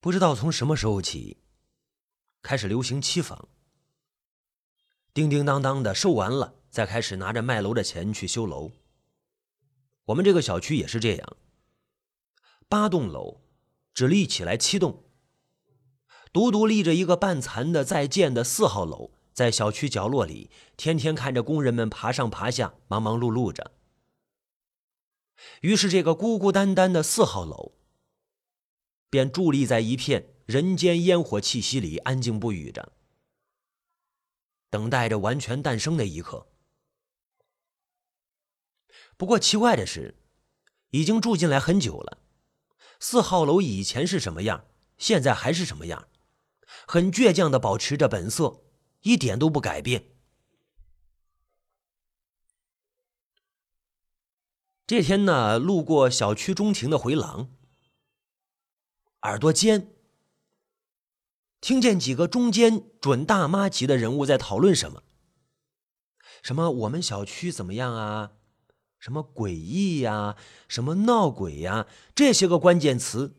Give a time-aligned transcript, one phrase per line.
[0.00, 1.36] 不知道从什么时候起，
[2.40, 3.48] 开始流行期房。
[5.12, 8.70] 叮叮当当的售完了，再开始拿着卖楼的钱去修楼。
[10.06, 11.36] 我们这个小区也是这样，
[12.66, 13.42] 八栋楼
[13.92, 15.04] 只立起来七栋，
[16.32, 23.72] 独独立着一个半残的在建的四号楼，在小区角落里，天天看着工人们爬上爬下，忙忙碌碌着。
[25.60, 27.72] 于是，这个孤孤单单的四号楼。
[29.10, 32.92] 便伫立在一片人间烟火气息里，安静不语着，
[34.70, 36.46] 等待着完全诞生的一刻。
[39.16, 40.16] 不过奇怪的是，
[40.90, 42.22] 已经住进来很久了，
[43.00, 44.64] 四号楼以前是什么样，
[44.96, 46.08] 现在还是什么样，
[46.86, 48.62] 很倔强的保持着本色，
[49.00, 50.12] 一点都不改变。
[54.86, 57.59] 这天呢，路过小区中庭的回廊。
[59.22, 59.92] 耳朵尖，
[61.60, 65.02] 听见几个中间准大妈级的人物在讨论什么？
[66.42, 68.32] 什么我们小区怎么样啊？
[68.98, 70.36] 什么诡异呀？
[70.68, 71.86] 什么闹鬼呀？
[72.14, 73.36] 这些个关键词，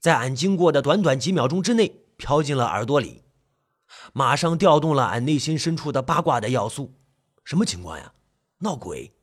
[0.00, 3.22] 在俺经过的短短几秒钟之内飘进了耳朵里，
[4.12, 6.98] 马上调动了俺内心深处的八卦的要素。
[7.44, 8.14] 什么情况呀？
[8.58, 9.14] 闹鬼！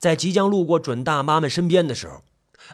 [0.00, 2.24] 在即将路过准大妈们身边的时候。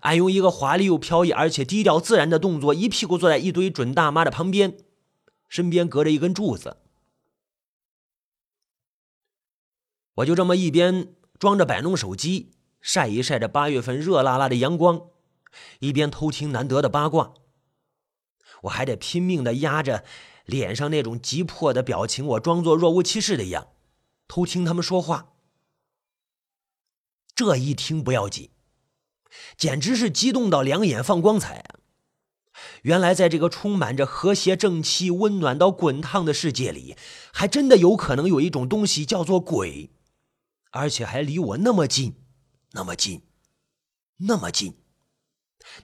[0.03, 4.77] 俺用一个华丽又飘逸，而且低调自然的动作，一屁股坐在一堆准大妈的旁边，
[5.49, 6.79] 身边隔着一根柱子。
[10.17, 15.09] 我就这么一边装着摆弄手机，晒一晒这八月份热辣辣的阳光，
[15.81, 17.35] 一边偷听难得的八卦。
[18.63, 20.05] 我还得拼命的压着
[20.47, 23.69] 脸上那种急迫的表情，我装作若无其事的一样，
[24.27, 25.35] 偷听他们说话。
[27.35, 28.49] 这一听不要紧。
[29.57, 31.77] 简直是激动到两眼放光彩啊！
[32.83, 36.97] 原来，在这个充满着和谐、正气、温暖到滚烫的世界里，
[37.33, 39.91] 还真的有可能有一种东西叫做鬼，
[40.71, 42.15] 而且还离我那么近，
[42.73, 43.23] 那么近，
[44.19, 44.75] 那么近，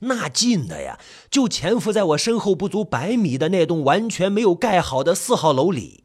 [0.01, 0.99] 那近的呀，
[1.31, 6.05] 就潜伏在我身后不足百米的那栋完全没有盖好的四号楼里。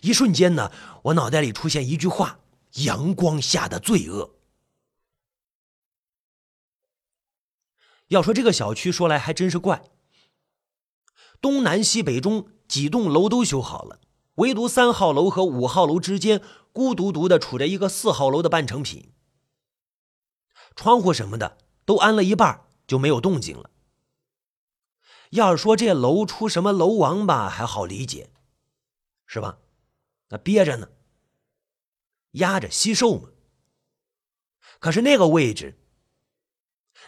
[0.00, 0.72] 一瞬间呢，
[1.04, 2.38] 我脑袋里出现一句话：
[2.84, 4.36] 阳光下的罪恶。
[8.12, 9.84] 要说这个小区，说来还真是怪。
[11.40, 14.00] 东南西北中几栋楼都修好了，
[14.34, 19.14] 唯独三号楼和五号楼之间孤独独的处着一个四号楼的半成品。
[20.76, 21.56] 窗户什么的
[21.86, 23.70] 都安了一半，就没有动静了。
[25.30, 28.30] 要是说这楼出什么楼王吧，还好理解，
[29.24, 29.58] 是吧？
[30.28, 30.90] 那憋着呢，
[32.32, 33.30] 压着吸收嘛。
[34.78, 35.78] 可是那个位置。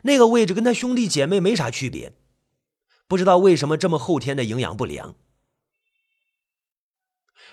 [0.06, 2.12] 那个位置跟他兄弟姐妹没啥区别，
[3.08, 5.14] 不知道为什么这么后天的营养不良。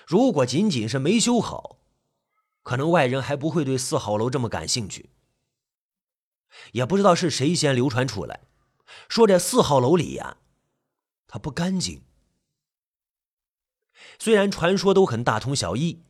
[0.06, 1.78] 如果仅仅是没修好，
[2.62, 5.08] 可能外人还不会对四号楼这么感兴趣。
[6.72, 8.40] 也不知道是谁先流传出来，
[9.08, 10.36] 说这四号楼里呀，
[11.26, 12.02] 它不干净。
[14.18, 16.02] 虽然传说都很大同小异。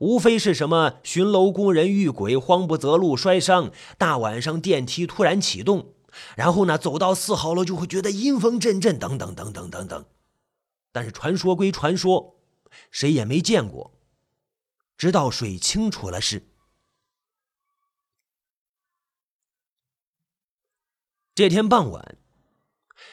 [0.00, 5.94] 无非是什么巡楼工人遇鬼、慌不择路、摔伤；大晚上电梯突然启动，
[6.36, 10.04] 然后呢走到四号楼就会觉得阴风阵阵，等等等等等等。
[10.92, 12.36] 但是传说归传说，
[12.90, 13.92] 谁也没见过。
[14.96, 16.46] 直到水清出了事。
[21.34, 22.16] 这天傍晚，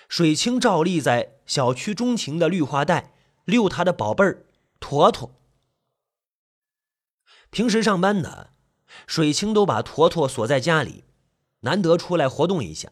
[0.07, 3.15] 水清照例在小区中庭的绿化带
[3.45, 4.45] 遛他的宝贝儿
[4.79, 5.31] 坨坨。
[7.51, 8.47] 平时上班呢，
[9.05, 11.03] 水清都把坨坨锁在家里，
[11.59, 12.89] 难得出来活动一下。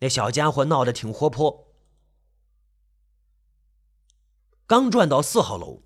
[0.00, 1.72] 那小家伙闹得挺活泼。
[4.66, 5.82] 刚转到四号楼，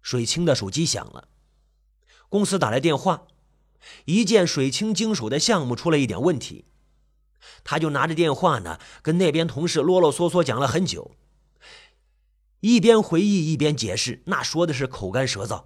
[0.00, 1.28] 水清的手机响了，
[2.30, 3.26] 公司打来电话，
[4.06, 6.64] 一件水清经手的项目出了一点问题，
[7.62, 11.10] 他就拿着电话呢，跟那边同事啰啰嗦嗦讲了很久，
[12.60, 15.64] 一边回忆一边解释，那说的是口干舌燥。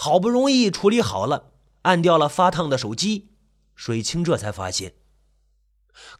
[0.00, 1.50] 好不容易处理好了，
[1.82, 3.32] 按掉了发烫的手机，
[3.74, 4.94] 水清这才发现，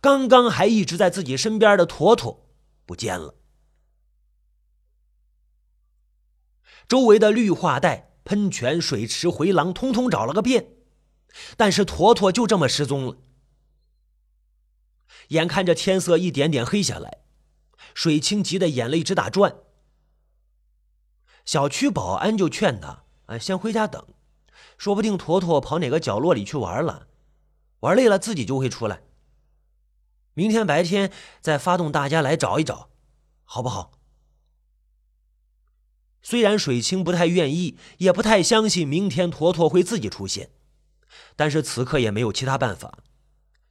[0.00, 2.44] 刚刚还一直在自己身边的坨坨
[2.84, 3.36] 不见了。
[6.88, 10.72] 周围的绿化带、喷泉、水池、回廊，通通找了个遍，
[11.56, 13.16] 但是坨坨就这么失踪了。
[15.28, 17.18] 眼看着天色一点点黑下来，
[17.94, 19.54] 水清急得眼泪直打转。
[21.44, 23.04] 小区保安就劝他。
[23.28, 24.04] 哎，先回家等，
[24.76, 27.08] 说不定坨坨跑哪个角落里去玩了，
[27.80, 29.02] 玩累了自己就会出来。
[30.32, 32.88] 明天白天再发动大家来找一找，
[33.44, 33.92] 好不好？
[36.22, 40.50] 虽然水清不太愿意，也不太相信明天坨坨会自己出现，
[41.36, 42.98] 但是此刻也没有其他办法，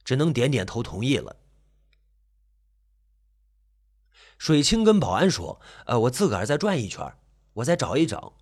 [0.04, 1.36] 只能点点头同意了。
[4.38, 7.12] 水清跟保安说：“呃，我自个儿再转一圈，
[7.54, 8.34] 我再找一找。”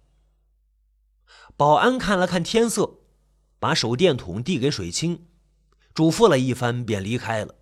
[1.56, 3.00] 保安看了看天色，
[3.58, 5.26] 把手电筒递给水清，
[5.94, 7.54] 嘱咐了一番，便离开了。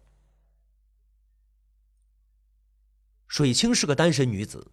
[3.27, 4.71] 水清是个单身女子，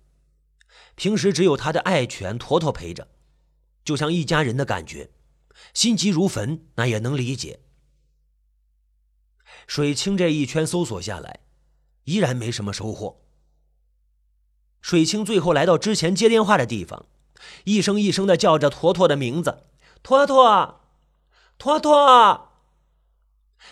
[0.96, 3.08] 平时只有她的爱犬坨坨陪着，
[3.84, 5.10] 就像一家人的感觉，
[5.74, 7.62] 心急如焚，那也能理解。
[9.68, 11.42] 水清这一圈搜索下来，
[12.04, 13.22] 依然没什么收获。
[14.82, 17.08] 水清最后来到之前接电话的地方，
[17.64, 19.64] 一声一声的叫着坨坨的名字
[20.04, 20.82] ：“坨坨，
[21.58, 22.50] 坨坨。”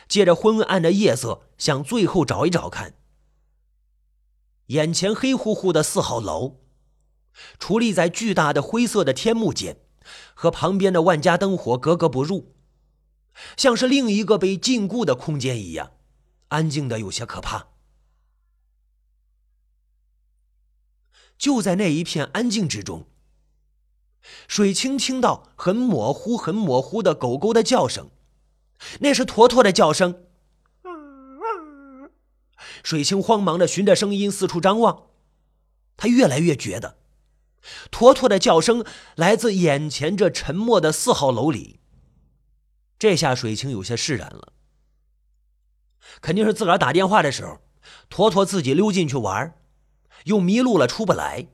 [0.07, 2.95] 借着昏暗的夜色，想最后找一找看。
[4.67, 6.61] 眼前黑乎乎的四号楼，
[7.59, 9.77] 矗立在巨大的灰色的天幕间，
[10.35, 12.53] 和旁边的万家灯火格格不入，
[13.57, 15.93] 像是另一个被禁锢的空间一样，
[16.49, 17.69] 安静的有些可怕。
[21.35, 23.07] 就在那一片安静之中，
[24.47, 28.09] 水清听到很模糊、很模糊的狗狗的叫声，
[28.99, 30.23] 那是坨坨的叫声。
[32.83, 35.07] 水清慌忙的循着声音四处张望，
[35.97, 36.97] 他越来越觉得，
[37.91, 38.85] 坨坨的叫声
[39.15, 41.79] 来自眼前这沉默的四号楼里。
[42.97, 44.53] 这下水清有些释然了，
[46.21, 47.59] 肯定是自个儿打电话的时候，
[48.09, 49.55] 坨坨自己溜进去玩
[50.25, 51.47] 又迷路了，出不来。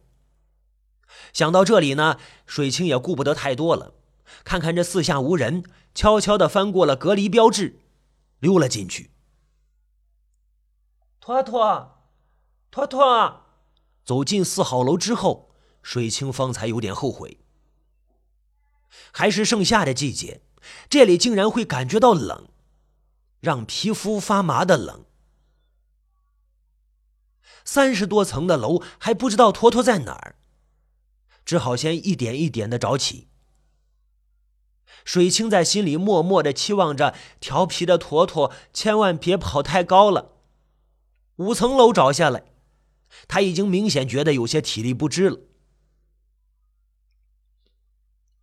[1.35, 3.93] 想到这里呢，水清也顾不得太多了，
[4.45, 7.81] 看看这四下无人，悄悄的翻过了隔离标志，
[8.39, 9.11] 溜了进去。
[11.19, 11.99] 坨坨，
[12.71, 13.41] 坨坨，
[14.05, 15.51] 走进四号楼之后，
[15.83, 17.38] 水清方才有点后悔。
[19.11, 20.39] 还是盛夏的季节，
[20.89, 22.47] 这里竟然会感觉到冷，
[23.41, 25.03] 让皮肤发麻的冷。
[27.65, 30.35] 三十多层的楼还不知道坨坨在哪儿，
[31.45, 33.30] 只好先一点一点的找起。
[35.03, 40.33] 水清在心里默默的期望着调皮的坨坨千万别跑太高了。
[41.36, 42.45] 五层楼找下来，
[43.27, 45.39] 他已经明显觉得有些体力不支了。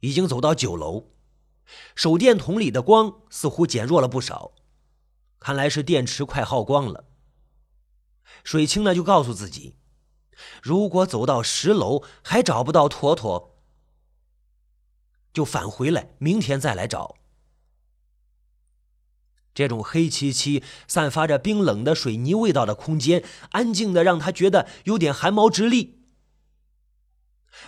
[0.00, 1.10] 已经走到九楼，
[1.94, 4.52] 手电筒里的光似乎减弱了不少，
[5.40, 7.04] 看来是电池快耗光了。
[8.44, 9.76] 水清呢，就告诉自己，
[10.62, 13.56] 如果走到十楼还找不到坨坨，
[15.32, 17.16] 就返回来，明天再来找。
[19.54, 25.98] 这种黑漆漆、散发着冰冷的水泥味道的空间，安静的让他觉得有点寒毛直立。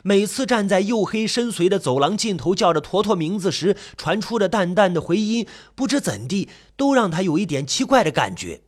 [0.02, 8.62] 每次站在黝黑深邃的走廊尽头叫着坨坨名字时，传出的淡淡的回音，不知怎地都让他有一点奇怪的感觉。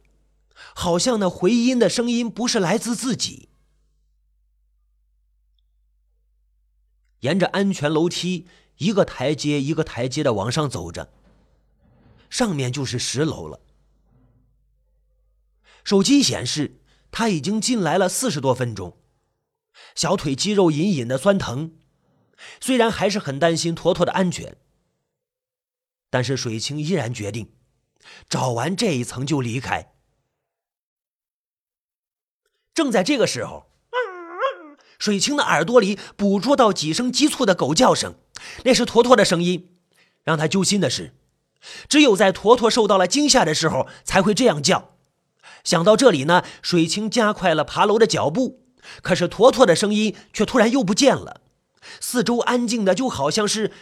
[0.75, 3.49] 好像那回音的声音不是来自自己。
[7.21, 8.47] 沿着安全楼梯，
[8.77, 11.13] 一个台阶一个台阶的往上走着，
[12.29, 13.61] 上面就是十楼了。
[15.85, 16.81] 手机显示
[17.11, 18.99] 他已经进来了四十多分钟，
[19.95, 21.77] 小腿肌肉隐隐的酸疼。
[22.61, 24.59] 虽然还是很担心坨坨的安全，
[26.11, 27.55] 但是水清依然决定
[28.29, 29.95] 找完这一层就离开。
[32.75, 33.71] 正在这个时候，
[34.99, 38.15] 水清的耳朵里捕捉到几声急促的狗叫声，
[38.65, 39.77] 那是坨坨的声音。
[40.23, 41.15] 让他揪心的是，
[41.89, 44.97] 只有在坨坨受到了惊吓的时候才会这样叫。
[45.63, 48.65] 想到这里呢，水清加快了爬楼的脚步。
[49.03, 51.41] 可是坨坨的声音却突然又不见了，
[52.01, 53.73] 四周安静的就好像是，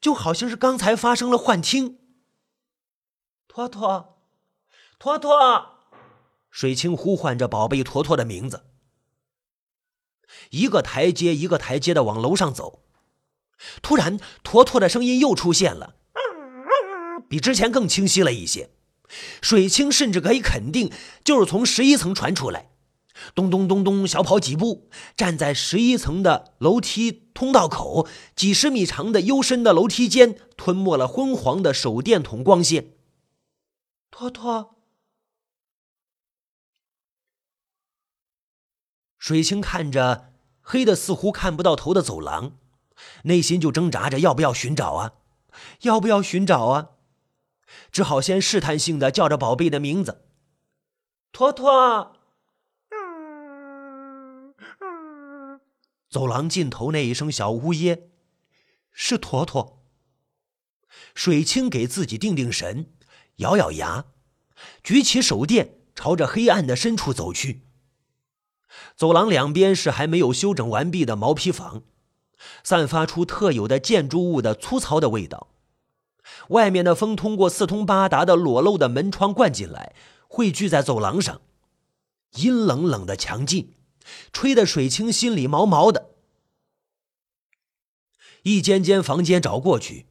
[0.00, 1.98] 就好像是刚才发生了幻听。
[3.48, 4.20] 坨坨，
[5.00, 5.80] 坨坨。
[6.48, 8.65] 水清呼唤着宝贝坨坨的名字，
[10.50, 12.80] 一个台阶一个台阶的往楼上走。
[13.82, 15.94] 突然，坨坨的声音又出现了，
[17.28, 18.70] 比之前更清晰了一些。
[19.40, 20.90] 水清甚至可以肯定，
[21.24, 22.70] 就是从十一层传出来。
[23.34, 32.92] 咚咚咚咚，小跑几步，站在十一层的楼梯通道口，几十米长的幽深的楼梯间，吞没了昏黄的手电筒光线。
[34.10, 34.75] 坨坨。
[39.26, 42.52] 水清看着黑的似乎看不到头的走廊，
[43.24, 45.14] 内心就挣扎着要不要寻找啊，
[45.80, 46.90] 要不要寻找啊？
[47.90, 50.22] 只好先试探性的叫着宝贝的名字
[51.32, 52.14] ：“托托。
[56.08, 58.10] 走廊尽头那一声小呜咽，
[58.92, 59.82] 是坨坨。
[61.16, 62.92] 水清给自己定定神，
[63.38, 64.04] 咬咬牙，
[64.84, 67.65] 举起手电，朝着黑暗的深处走去。
[68.96, 71.82] 走廊两边是还没有修整完毕的毛坯房，
[72.62, 75.48] 散发出特有的建筑物的粗糙的味道。
[76.48, 79.94] 外面的风通过四通八达的裸露的门窗灌进来，
[80.28, 81.40] 汇聚在走廊上，
[82.32, 83.74] 阴冷冷的强劲。
[84.32, 86.10] 吹得水清心里毛毛的，
[88.44, 90.06] 一间间房间找过去，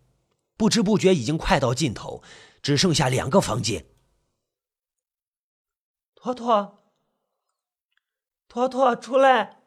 [0.57, 2.21] 不知不觉已经快到尽头，
[2.61, 3.85] 只剩下两个房间。
[6.13, 6.84] 托托，
[8.47, 9.59] 托托，出来！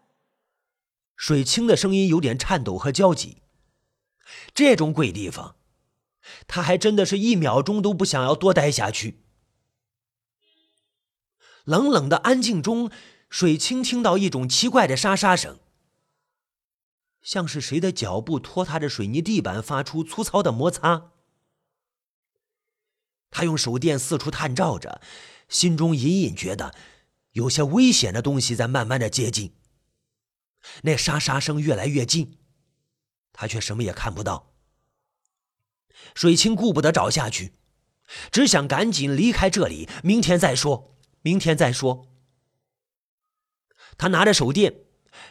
[1.17, 3.43] 水清的声音有点颤抖和焦急。
[4.55, 5.57] 这种鬼地方，
[6.47, 9.23] 他还真的是一秒钟都不想要多待下去。
[11.65, 12.91] 冷冷的安静中。
[13.31, 15.59] 水清听到一种奇怪的沙沙声，
[17.21, 21.13] 像是谁的脚步拖踏着水泥地板发出粗糙的摩擦。
[23.31, 25.03] 他用手电四处探照着，
[25.51, 26.75] 心中隐隐觉得
[27.33, 29.55] 有些危险的东西在慢慢的接近。
[30.83, 32.39] 那沙沙声越来越近，
[33.33, 34.53] 他却什么也看不到。
[36.15, 37.55] 水清顾不得找下去，
[38.31, 42.07] 只想赶紧离开这里，明天再说，明天再说。
[43.97, 44.83] 他拿着手电，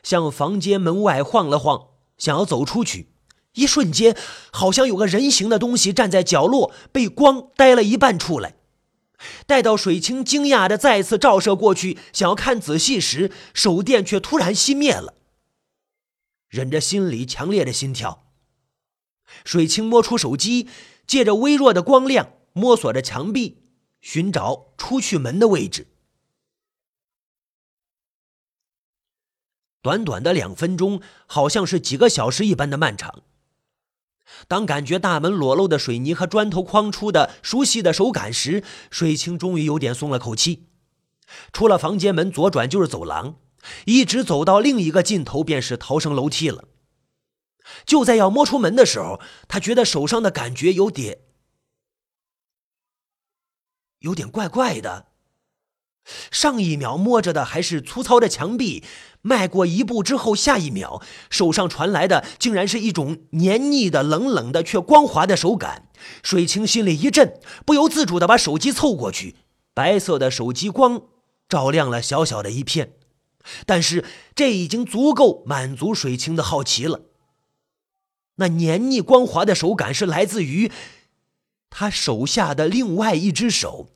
[0.04, 3.14] 向房间门外晃了晃，想要走出去。
[3.54, 4.16] 一瞬间，
[4.52, 8.56] 好像有个人形的东西站在角落，被光呆了一半出来。
[9.46, 15.16] 待到水清惊讶的再次照射过去，想要看仔细时，手电却突然熄灭了。
[16.50, 18.32] 忍着心里强烈的心跳，
[19.44, 20.70] 水清摸出手机，
[21.06, 23.58] 借着微弱的光亮，摸索着墙壁，
[24.02, 25.88] 寻找出去门的位置。
[29.82, 33.24] 短短的两分钟，好像是几个小时一般的漫长。
[34.48, 40.68] 当感觉大门裸露的水泥和砖头框出的熟悉的手感时，水清终于有点松了口气。
[41.52, 43.36] 出了房间门，左转就是走廊，
[43.86, 46.66] 一直走到另一个尽头便是逃生楼梯了。
[47.86, 51.20] 就在要摸出门的时候，他觉得手上的感觉有点
[54.00, 55.08] 有点怪怪的。
[56.32, 58.86] 上一秒摸着的还是粗糙的墙壁，
[59.28, 65.90] 迈过一步之后，下一秒手上传来的竟然是一种黏腻的、冷冷的却光滑的手感。
[66.24, 69.36] 水清心里一震，不由自主地把手机凑过去，
[69.74, 71.02] 白色的手机光
[71.50, 72.94] 照亮了小小的一片，
[73.66, 77.02] 但是这已经足够满足水清的好奇了。
[78.36, 80.72] 那黏腻光滑的手感是来自于
[81.70, 83.90] 他手下的另外一只手。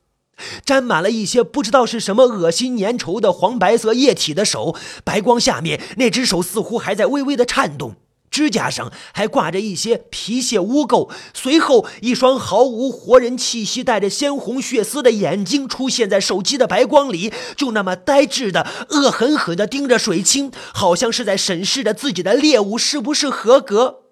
[0.64, 4.74] 沾满了一些不知道是什么恶心粘稠的黄白色液体的手，
[5.04, 7.96] 白光下面，那只手似乎还在微微的颤动，
[8.30, 11.10] 指甲上还挂着一些皮屑污垢。
[11.34, 24.04] 随后，一双毫无活人气息、带着鲜红血丝的眼睛出现在手机的白光里，就那么呆滞的、恶狠狠地盯着水清，好像是在审视着自己的猎物是不是合格。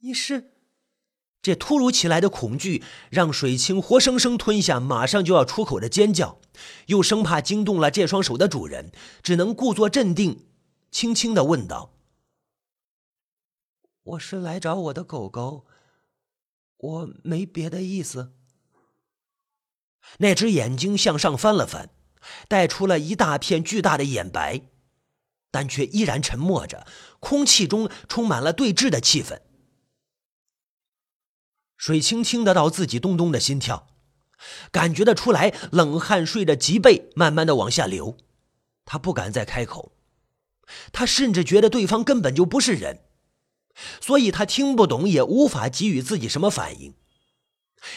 [0.00, 0.51] 你是？
[1.42, 6.38] 这突如其来的恐惧让水清活生生吞下马上就要出口的尖叫，
[6.86, 8.92] 又生怕惊动了这双手的主人，
[9.24, 10.46] 只能故作镇定，
[10.92, 11.94] 轻轻的问道
[14.04, 15.66] ：“我是来找我的狗狗，
[16.76, 18.32] 我没别的意思。”
[20.18, 21.90] 那只眼睛向上翻了翻，
[22.46, 24.60] 带出了一大片巨大的眼白，
[25.50, 26.86] 但却依然沉默着，
[27.18, 29.40] 空气中充满了对峙的气氛。
[31.82, 33.88] 水清听得到自己咚咚的心跳，
[34.70, 38.16] 感觉得出来冷汗顺着脊背慢慢的往下流。
[38.84, 39.90] 他不敢再开口，
[40.92, 43.00] 他甚至觉得对方根本就不是人，
[44.00, 46.94] 所以他听不懂，也无法给予自己什么反应。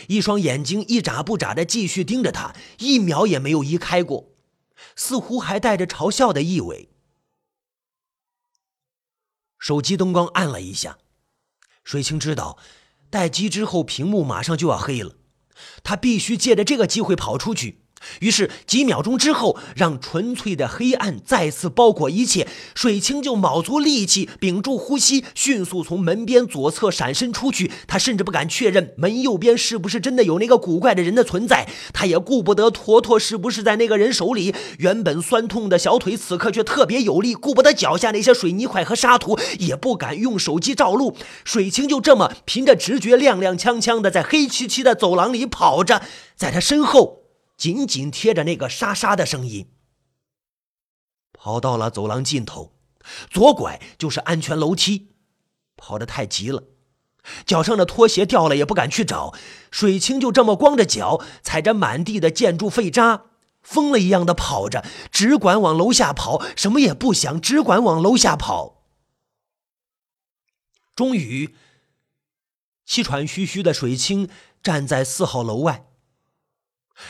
[0.08, 4.32] 一双眼睛一眨不眨的继续盯着他，一秒也没有移开过，
[4.96, 6.90] 似乎还带着嘲笑的意味。
[9.60, 10.98] 手机灯光暗了一下，
[11.84, 12.58] 水清知道。
[13.16, 15.14] 待机之后，屏幕马上就要黑了，
[15.84, 17.85] 他必须借着这个机会跑出去。
[18.20, 27.72] 于是几秒钟之后，让纯粹的黑暗再次包裹一切，水清就卯足力气，屏住呼吸，迅速从门边左侧闪身出去。
[27.88, 34.54] 他甚至不敢确认门右边是不是真的有那个古怪的人的存在，他也顾不得坨坨是不是在那个人手里。
[34.80, 41.16] 原本酸痛的小腿此刻却特别有力，顾不得脚下那些水泥块和沙土，也不敢用手机照路。
[41.44, 46.02] 水清就这么凭着直觉，踉踉跄跄的在黑漆漆的走廊里跑着，
[46.36, 47.25] 在他身后。
[47.58, 49.72] 紧紧贴着那个沙沙的声音。
[51.34, 52.74] 跑到了走廊尽头，
[53.30, 55.12] 左拐就是安全楼梯。
[55.78, 56.64] 跑得太急了，
[57.46, 59.34] 脚上的拖鞋掉了也不敢去找。
[59.70, 63.26] 水清就这么光着脚，踩着满地的建筑废渣，
[63.62, 68.86] 疯了一样的跑着，只管往楼下跑，什么也不想，只管往楼下跑。
[70.96, 71.54] 终于，
[72.86, 74.30] 气喘吁吁的水清
[74.64, 75.85] 站在四号楼外，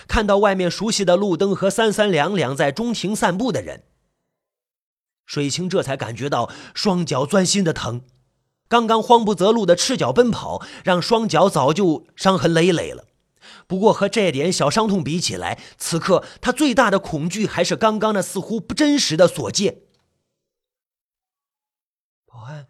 [0.08, 3.84] 看到外面熟悉的路灯和三三两两在中庭散步的人，
[5.26, 8.02] 水清这才感觉到双脚钻心的疼。
[8.68, 13.08] 刚刚慌不择路的赤脚奔跑，让双脚早就伤痕累累了。
[13.68, 19.84] 不过和这点小伤痛比起来，此刻他最大的恐惧还是刚刚那似乎不真实的所见。
[22.26, 22.68] 保安，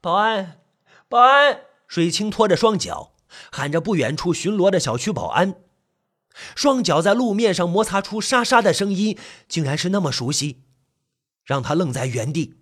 [0.00, 0.60] 保安，
[1.08, 1.62] 保安！
[1.86, 3.13] 水清拖着双脚，
[3.50, 5.56] 喊着不远处巡逻的小区保安。
[6.56, 9.16] 双脚在路面上摩擦出沙沙的声音，
[9.48, 10.64] 竟然是那么熟悉，
[11.44, 12.56] 让他愣在原地。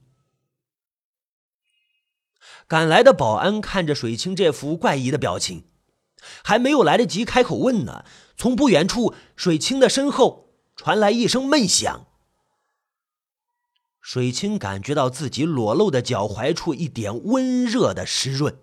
[2.69, 5.65] 赶来的保安看着水清这副怪异的表情，
[6.45, 8.05] 还没有来得及开口问呢，
[8.37, 12.07] 从不远处水清的身后传来一声闷响。
[14.01, 18.59] 水清感觉到自己裸露的脚踝处一点温热的湿润。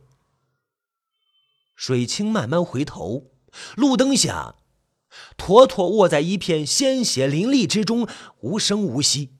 [1.80, 3.32] 水清慢慢回头，
[3.78, 4.56] 路灯下，
[5.38, 8.06] 坨坨卧在一片鲜血淋漓之中，
[8.42, 9.38] 无声无息。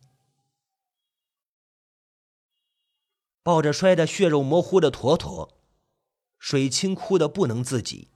[3.44, 5.58] 抱着摔得血肉模糊的坨坨，
[6.38, 8.08] 水清哭得不能自己，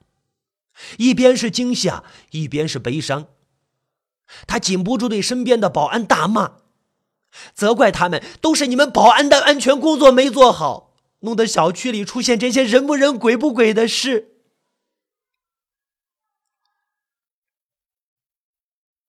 [0.98, 3.27] 一边是惊吓，一边是悲伤。
[4.48, 6.60] 他禁不住对身边的保安大骂，
[7.53, 10.92] 责怪他们都是你们保安的安全工作没做好，
[11.24, 14.30] 弄得小区里出现这些人不人鬼不鬼的事。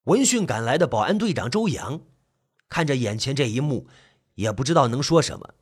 [0.05, 2.03] 闻讯赶来的保安队长周阳，
[2.69, 3.89] 看着眼前这一幕，
[4.35, 5.55] 也不知道能说什么。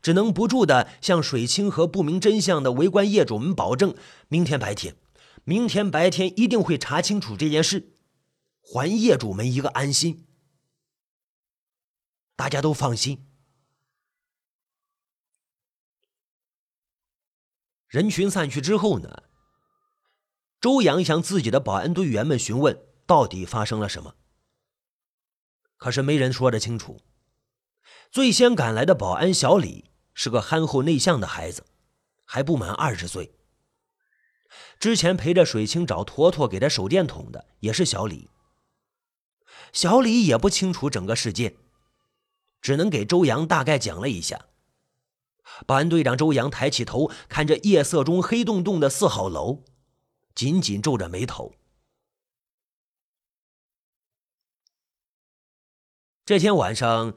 [0.00, 3.94] 只能不住的向水清和不明真相的围观业主们保证：
[4.28, 4.96] 明天白天，
[5.42, 7.92] 明天白天一定会查清楚这件事，
[8.60, 10.26] 还业主们一个安心。
[12.36, 13.26] 大家都放心。
[17.94, 19.22] 人群散去之后呢？
[20.60, 22.76] 周阳向自己的保安队员们询问
[23.06, 24.16] 到底发生了什么，
[25.76, 27.00] 可是没人说得清楚。
[28.10, 31.64] 最先赶来的保安小李是个憨厚内向的孩子，
[32.24, 33.32] 还不满二十岁。
[34.80, 38.28] 之前陪着水清找坨坨给他手电筒的也是小李。
[39.72, 41.54] 小李也不清楚整个事件，
[42.60, 44.46] 只能给周阳大概讲了一下。
[45.66, 49.62] 保安队长周阳抬起头，看着夜色中黑洞洞的四号楼，
[50.34, 51.54] 紧紧皱着眉头。
[56.24, 57.14] 这天晚上。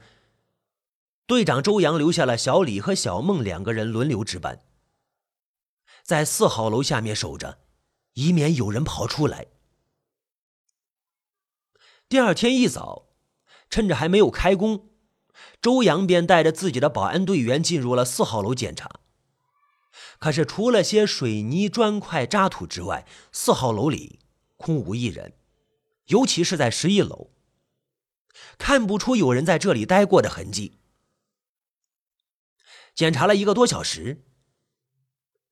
[1.26, 4.64] 队长周阳留下了小李和小孟两个人轮流值班，
[6.02, 7.58] 在四号楼下面守着，
[8.14, 9.48] 以免有人跑出来。
[12.08, 13.08] 第二天一早，
[13.68, 14.88] 趁着还没有开工，
[15.60, 19.00] 周阳便带着自己的保安队员进入了四号楼检查。
[20.18, 24.20] 可是除了些水泥砖块渣土之外，四号楼里
[24.56, 25.34] 空无一人，
[26.06, 27.30] 尤其是在十一楼，
[28.58, 30.78] 看不出有人在这里待过的痕迹。
[32.94, 34.24] 检查了一个多小时，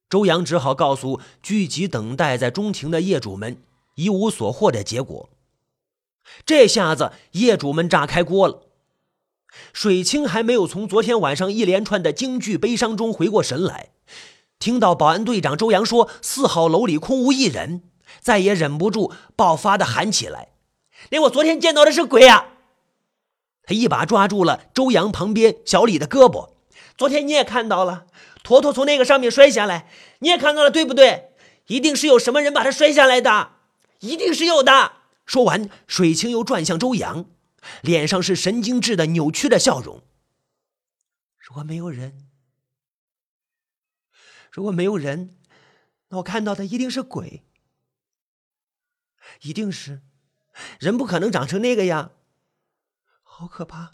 [0.08, 3.62] 周阳只好告诉聚集等待在中庭的业主们
[3.94, 5.30] 一无所获的结果。
[6.44, 8.65] 这下子业主们炸开锅了。
[9.72, 13.90] 水清还没有从昨天晚上一连串的惊惧悲伤中回过神来，
[14.58, 17.82] 听到保安队长周阳说四号楼里空无一人，
[18.20, 20.48] 再也忍不住爆发的喊起来
[21.10, 22.46] ：“连我昨天见到的是鬼呀！”
[23.68, 26.50] 他一把抓住了周阳旁边小李的胳膊。
[26.96, 28.06] 昨天你也看到了，
[28.42, 29.90] 坨坨从那个上面摔下来，
[30.20, 31.30] 你也看到了，对不对？
[31.66, 33.50] 一定是有什么人把他摔下来的，
[34.00, 34.92] 一定是有的。
[35.26, 37.26] 说完，水清又转向周阳，
[37.82, 40.02] 脸上是神经质的扭曲的笑容。
[41.38, 42.28] 如果没有人，
[44.50, 45.38] 如果没有人，
[46.08, 47.44] 那我看到的一定是鬼，
[49.42, 50.02] 一定是，
[50.80, 52.12] 人不可能长成那个样，
[53.22, 53.92] 好可怕。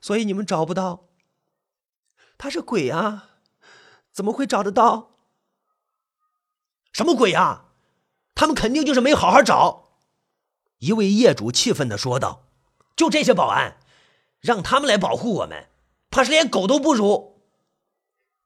[0.00, 1.08] 所以你们找不到。
[2.38, 3.40] 他是鬼啊，
[4.12, 5.18] 怎么会找得到？
[6.92, 7.72] 什么鬼啊？
[8.34, 9.85] 他们肯定就是没好好找。
[10.86, 12.46] 一位业主气愤的说道
[12.94, 13.78] ：“就这些保安，
[14.40, 15.68] 让他们来保护我们，
[16.10, 17.42] 怕是连狗都不如。”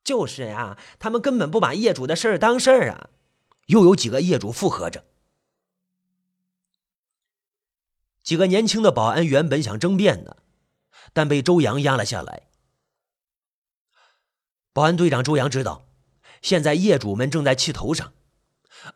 [0.02, 3.10] 就是呀，他们根本不把业主的事儿当事儿啊！
[3.66, 5.04] 又有几个业主附和着。
[8.22, 10.38] 几个年轻的保安原本想争辩的，
[11.12, 12.48] 但被周阳压了下来。
[14.72, 15.86] 保安队长周阳知道，
[16.40, 18.14] 现在业主们正在气头上，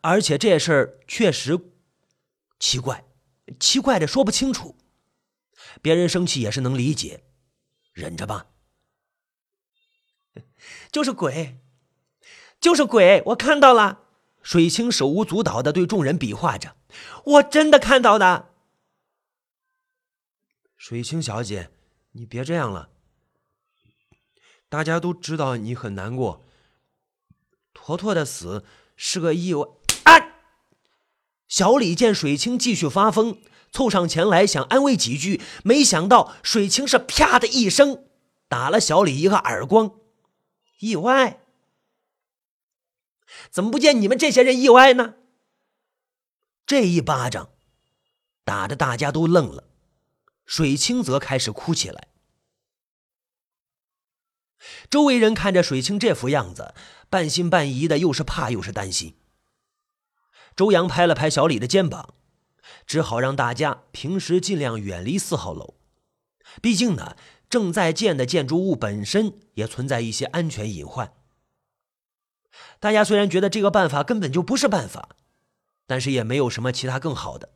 [0.01, 1.59] 而且这事儿确实
[2.59, 3.04] 奇怪，
[3.59, 4.77] 奇怪的说不清楚。
[5.81, 7.23] 别人生气也是能理解，
[7.93, 8.47] 忍着吧。
[10.91, 11.59] 就是鬼，
[12.59, 13.21] 就是鬼！
[13.27, 14.01] 我看到了。
[14.41, 16.75] 水清手舞足蹈的对众人比划着
[17.25, 18.53] ：“我真的看到的。”
[20.77, 21.71] 水清小姐，
[22.11, 22.89] 你别这样了。
[24.69, 26.45] 大家都知道你很难过。
[27.73, 28.63] 坨坨的死
[28.95, 29.67] 是个意外。
[31.47, 33.39] 小李见水清继续发疯，
[33.71, 38.05] 凑上前来想安慰几句，没想到水清是啪的一声
[38.47, 39.95] 打了小李一个耳光。
[40.79, 41.39] 意外？
[43.51, 45.15] 怎么不见你们这些人意外呢？
[46.65, 47.49] 这一巴掌
[48.43, 49.65] 打的大家都愣了。
[50.45, 52.07] 水清则开始哭起来。
[54.89, 56.73] 周围人看着水清这副样子，
[57.09, 59.15] 半信半疑的，又是怕又是担心。
[60.55, 62.13] 周阳拍了拍小李的肩膀，
[62.87, 65.75] 只好让大家平时尽量远离四号楼。
[66.61, 67.17] 毕竟呢，
[67.49, 71.13] 正在建的建筑物本身也存在一些安全隐患。
[72.79, 75.09] 大家虽然觉得这个办法根本就不是办法，
[75.85, 77.49] 但是也没有什么其他更好的。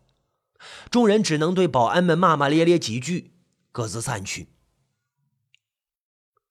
[0.91, 3.33] 众人只能对保安们骂骂咧咧几句，
[3.71, 4.49] 各自散去。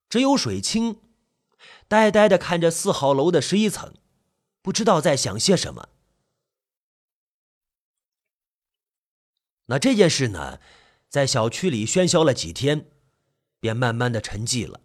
[0.09, 1.01] 只有水清
[1.87, 3.93] 呆呆的看着四号楼的十一层，
[4.63, 5.91] 不知道在想些什么。
[9.69, 10.61] 那这件事呢，
[11.09, 12.87] 在小区里喧嚣了几天，
[13.61, 14.81] 便慢慢的沉寂了。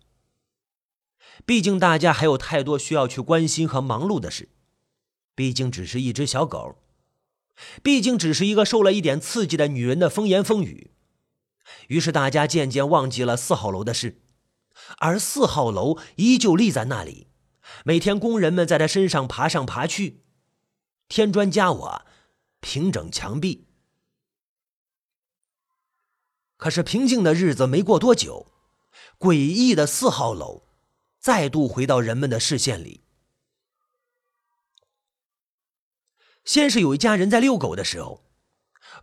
[1.45, 4.49] 毕竟大家还有太多需要去关心和忙碌的事，
[5.35, 6.79] 毕竟只是一只小狗。
[7.81, 10.91] 毕竟只是一个受了一点刺激的女人的风言风语，
[11.87, 14.21] 于是大家渐渐忘记了四号楼的事，
[14.97, 17.27] 而四号楼依旧立在那里，
[17.85, 20.23] 每天工人们在他身上爬上爬去，
[21.07, 22.05] 添砖加瓦，
[22.59, 23.67] 平整墙壁。
[26.57, 28.47] 可是平静的日子没过多久，
[29.19, 30.63] 诡异的四号楼
[31.19, 33.03] 再度回到人们的视线里。
[36.45, 38.23] 先是有一家人在遛狗的时候，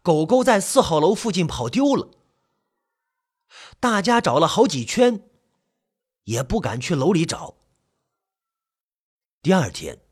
[0.02, 2.10] 狗狗在四号楼附近跑丢了。
[3.78, 5.28] 大家找了好几圈，
[6.24, 7.56] 也不敢去楼里找。
[9.42, 10.02] 第二天，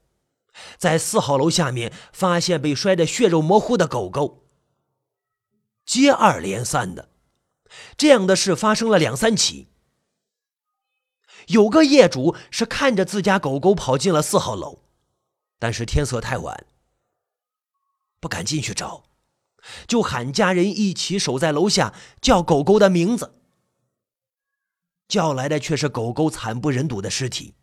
[0.78, 4.48] 在四号楼下面发现被摔得血肉模糊的狗狗。
[5.84, 7.10] 接二连三的，
[7.96, 9.68] 这样的事发生了两三起。
[11.48, 14.82] 有个业主是看着自家狗狗跑进了四号楼，
[15.58, 16.66] 但是天色太晚。
[18.20, 19.04] 不敢进去找，
[19.86, 23.40] 就喊家人一起守在楼下叫狗狗的名字。
[25.06, 27.54] 叫来的却是狗狗惨不忍睹的尸体。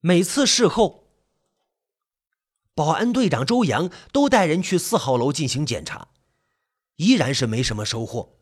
[0.00, 1.03] 每次事后，
[2.74, 6.08] 保安队长周阳都带人去四号楼进行检查，
[6.96, 8.38] 依然是没什么收获。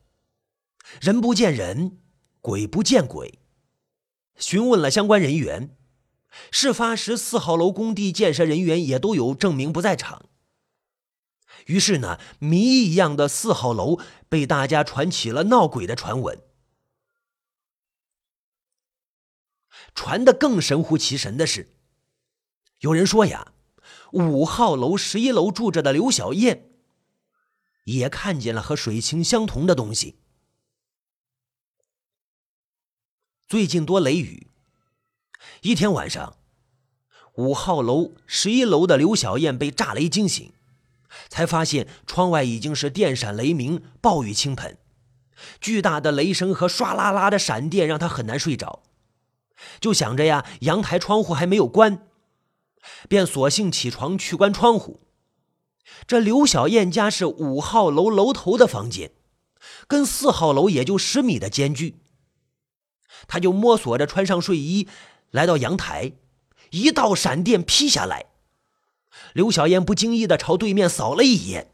[1.01, 1.99] 人不见人，
[2.41, 3.39] 鬼不见鬼。
[4.37, 5.77] 询问了相关人员。
[6.51, 10.31] 事发时，四号楼工地建设人员也都有证明不在场。
[11.67, 16.43] 于是呢，谜一样的四号楼被大家传起了闹鬼的传闻。
[19.95, 21.77] 传的更神乎其神的是，
[22.81, 23.53] 有人说呀，
[24.13, 26.71] 五号楼、十一楼住着的刘小燕，
[27.85, 30.17] 也看见了和水清相同的东西。
[33.49, 34.49] 最近多雷雨。
[35.63, 36.37] 一天晚上，
[37.35, 40.53] 五号楼、十一楼的刘小燕被炸雷惊醒，
[41.29, 44.77] 才发现窗外已经是电闪雷鸣、暴雨倾盆，
[45.59, 48.83] 巨大的雷声和唰啦啦的闪电让她很难睡着。
[49.81, 52.07] 就想着呀，阳台窗户还没有关，
[53.09, 55.01] 便索性起床去关窗户。
[56.07, 59.13] 这刘小燕家是五号楼楼头的房间，
[59.87, 61.97] 跟四号楼也就十米的间距，
[63.27, 64.89] 她就摸索着穿上睡衣。
[65.31, 66.13] 来到阳台，
[66.71, 68.27] 一道闪电劈下来，
[69.33, 71.73] 刘小燕不经意的朝对面扫了一眼，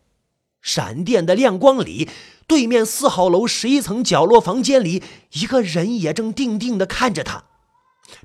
[0.62, 2.09] 闪电的亮光里，
[2.47, 7.47] 对面四号楼十一层角落房间里，一个人也正定定的看着她。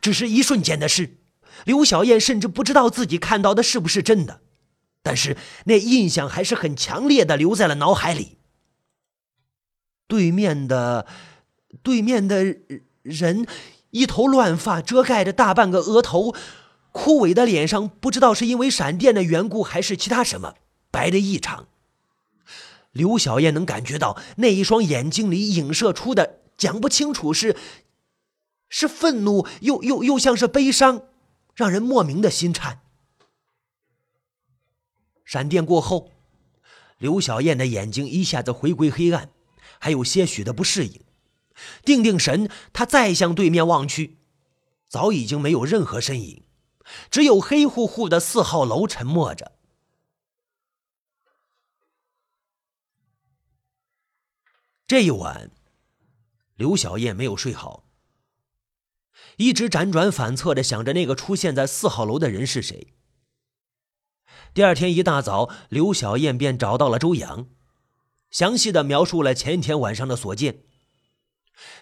[0.02, 1.18] 只是一瞬间的事，
[1.66, 4.42] 刘小燕甚至不知道自己看到的是不是真的，
[5.02, 8.38] 但是那印象还是很强烈的留在了脑海里。
[10.08, 11.06] 对面的，
[11.82, 12.58] 对面的
[13.02, 13.48] 人。
[13.96, 16.34] 一头乱发遮盖着大半个额头，
[16.92, 20.56] 枯萎的脸上不知道是因为闪电的缘故还是其他什么，
[20.90, 21.68] 白的异常。
[22.92, 27.56] 刘小燕能感觉到那一双眼睛里映射出的，讲不清楚是
[28.68, 31.04] 是愤怒，又又又像是悲伤，
[31.54, 32.82] 让人莫名的心颤。
[35.26, 36.12] 闪电过后，
[36.98, 39.32] 刘小燕的眼睛一下子回归黑暗，
[39.80, 41.02] 还有些许的不适应。
[41.84, 44.18] 定定神，他再向对面望去，
[44.88, 46.44] 早已经没有任何身影，
[47.12, 49.52] 只有黑乎乎的四号楼沉默着。
[54.86, 55.52] 这一晚，
[56.56, 57.86] 刘小燕没有睡好，
[59.38, 62.94] 一直辗转反侧的想着那个出现在四号楼的人是谁。
[64.54, 67.48] 第二天一大早，刘小燕便找到了周阳，
[68.30, 70.64] 详细的描述了前一天晚上的所见。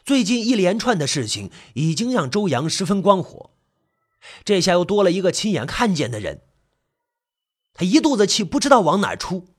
[0.04, 3.52] 最近一连串的事情已经让周阳十分光火，
[4.44, 6.42] 这下又多了一个亲眼看见的人，
[7.74, 9.51] 他一肚子气不知道往哪出。